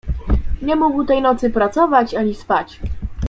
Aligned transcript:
"Nie 0.61 0.75
mógł 0.75 1.05
tej 1.05 1.21
nocy 1.21 1.49
pracować 1.49 2.13
ani 2.15 2.35
spać." 2.35 2.79